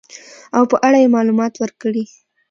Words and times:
او 0.57 0.63
په 0.71 0.77
اړه 0.85 0.97
يې 1.03 1.13
معلومات 1.15 1.53
ورکړي. 1.57 2.03